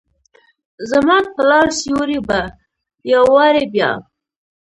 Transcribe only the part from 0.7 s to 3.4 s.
زماد پلار سیوری به، یو